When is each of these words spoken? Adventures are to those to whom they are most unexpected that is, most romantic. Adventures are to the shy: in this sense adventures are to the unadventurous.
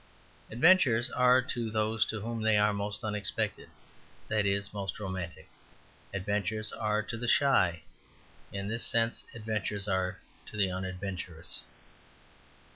Adventures 0.49 1.11
are 1.11 1.43
to 1.43 1.69
those 1.69 2.05
to 2.07 2.21
whom 2.21 2.41
they 2.41 2.57
are 2.57 2.73
most 2.73 3.03
unexpected 3.03 3.69
that 4.29 4.47
is, 4.47 4.73
most 4.73 4.99
romantic. 4.99 5.47
Adventures 6.11 6.71
are 6.73 7.03
to 7.03 7.17
the 7.17 7.27
shy: 7.27 7.83
in 8.51 8.67
this 8.67 8.83
sense 8.83 9.25
adventures 9.35 9.87
are 9.87 10.17
to 10.47 10.57
the 10.57 10.71
unadventurous. 10.71 11.61